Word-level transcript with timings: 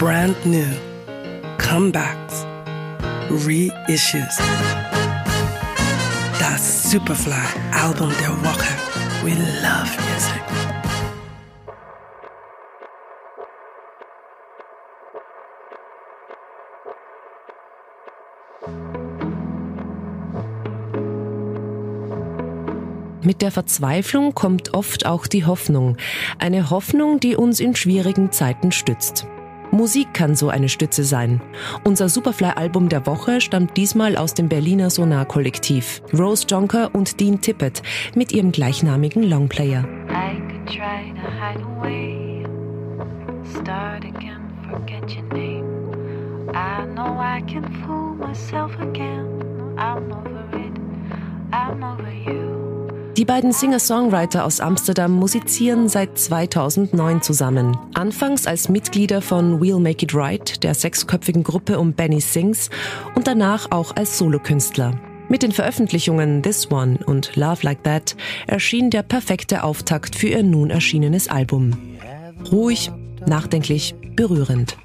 brand 0.00 0.34
new, 0.46 0.64
comebacks, 1.58 2.46
reissues. 3.28 4.38
Das 6.38 6.90
Superfly-Album 6.90 8.10
der 8.18 8.30
Woche. 8.42 8.72
We 9.22 9.32
love 9.60 9.92
music. 10.08 10.40
Mit 23.22 23.42
der 23.42 23.50
Verzweiflung 23.50 24.34
kommt 24.34 24.72
oft 24.72 25.04
auch 25.04 25.26
die 25.26 25.44
Hoffnung. 25.44 25.98
Eine 26.38 26.70
Hoffnung, 26.70 27.20
die 27.20 27.36
uns 27.36 27.60
in 27.60 27.76
schwierigen 27.76 28.32
Zeiten 28.32 28.72
stützt. 28.72 29.26
Musik 29.72 30.12
kann 30.14 30.34
so 30.34 30.48
eine 30.48 30.68
Stütze 30.68 31.04
sein. 31.04 31.40
Unser 31.84 32.08
Superfly-Album 32.08 32.88
der 32.88 33.06
Woche 33.06 33.40
stammt 33.40 33.76
diesmal 33.76 34.16
aus 34.16 34.34
dem 34.34 34.48
Berliner 34.48 34.90
Sonar-Kollektiv. 34.90 36.02
Rose 36.16 36.46
Jonker 36.48 36.90
und 36.94 37.20
Dean 37.20 37.40
Tippett 37.40 37.82
mit 38.14 38.32
ihrem 38.32 38.52
gleichnamigen 38.52 39.22
Longplayer. 39.22 39.84
I 46.52 46.84
know 46.84 47.16
I 47.16 47.42
can 47.46 47.62
fool 47.84 48.14
myself 48.14 48.72
again. 48.80 49.76
I'm 49.78 50.12
over 50.12 50.39
Die 53.20 53.26
beiden 53.26 53.52
Singer-Songwriter 53.52 54.46
aus 54.46 54.60
Amsterdam 54.60 55.12
musizieren 55.12 55.90
seit 55.90 56.18
2009 56.18 57.20
zusammen. 57.20 57.76
Anfangs 57.92 58.46
als 58.46 58.70
Mitglieder 58.70 59.20
von 59.20 59.60
We'll 59.60 59.78
Make 59.78 60.04
It 60.06 60.14
Right, 60.14 60.62
der 60.62 60.72
sechsköpfigen 60.72 61.42
Gruppe 61.42 61.78
um 61.78 61.92
Benny 61.92 62.22
Sings, 62.22 62.70
und 63.14 63.26
danach 63.26 63.72
auch 63.72 63.94
als 63.94 64.16
Solokünstler. 64.16 64.98
Mit 65.28 65.42
den 65.42 65.52
Veröffentlichungen 65.52 66.42
This 66.42 66.70
One 66.70 66.98
und 67.04 67.36
Love 67.36 67.58
Like 67.60 67.84
That 67.84 68.16
erschien 68.46 68.88
der 68.88 69.02
perfekte 69.02 69.64
Auftakt 69.64 70.16
für 70.16 70.28
ihr 70.28 70.42
nun 70.42 70.70
erschienenes 70.70 71.28
Album. 71.28 71.76
Ruhig, 72.50 72.90
nachdenklich, 73.26 73.94
berührend. 74.16 74.78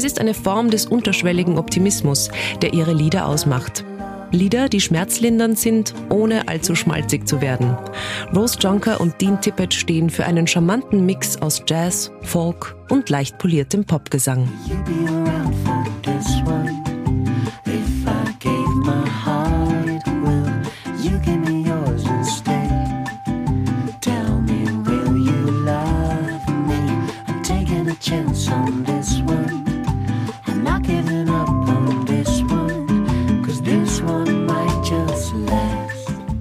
Es 0.00 0.06
ist 0.06 0.18
eine 0.18 0.32
Form 0.32 0.70
des 0.70 0.86
unterschwelligen 0.86 1.58
Optimismus, 1.58 2.30
der 2.62 2.72
ihre 2.72 2.94
Lieder 2.94 3.26
ausmacht. 3.26 3.84
Lieder, 4.30 4.70
die 4.70 4.80
schmerzlindernd 4.80 5.58
sind, 5.58 5.92
ohne 6.08 6.48
allzu 6.48 6.74
schmalzig 6.74 7.28
zu 7.28 7.42
werden. 7.42 7.76
Rose 8.34 8.58
Jonker 8.58 8.98
und 8.98 9.20
Dean 9.20 9.42
Tippett 9.42 9.74
stehen 9.74 10.08
für 10.08 10.24
einen 10.24 10.46
charmanten 10.46 11.04
Mix 11.04 11.36
aus 11.42 11.62
Jazz, 11.68 12.10
Folk 12.22 12.76
und 12.88 13.10
leicht 13.10 13.36
poliertem 13.36 13.84
Popgesang. 13.84 14.48
chance 28.00 28.48
on 28.48 28.82
this 28.84 29.20
one. 29.20 29.49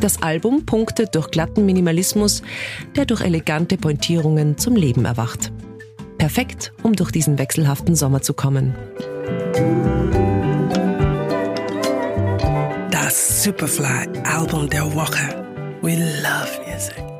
Das 0.00 0.22
Album 0.22 0.64
punktet 0.64 1.14
durch 1.14 1.30
glatten 1.30 1.66
Minimalismus, 1.66 2.42
der 2.96 3.04
durch 3.04 3.20
elegante 3.20 3.76
Pointierungen 3.76 4.56
zum 4.56 4.74
Leben 4.74 5.04
erwacht. 5.04 5.52
Perfekt, 6.16 6.72
um 6.82 6.94
durch 6.94 7.10
diesen 7.10 7.38
wechselhaften 7.38 7.94
Sommer 7.94 8.22
zu 8.22 8.32
kommen. 8.32 8.74
Das 12.90 13.44
Superfly-Album 13.44 14.70
der 14.70 14.94
Woche. 14.94 15.46
We 15.82 15.96
love 15.96 16.60
music. 16.66 17.19